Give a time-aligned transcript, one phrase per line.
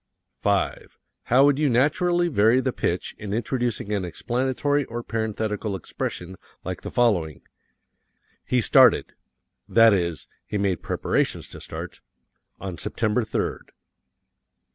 [0.39, 0.97] 5.
[1.25, 6.81] How would you naturally vary the pitch in introducing an explanatory or parenthetical expression like
[6.81, 7.43] the following:
[8.43, 9.13] He started
[9.69, 12.01] that is, he made preparations to start
[12.59, 13.73] on September third.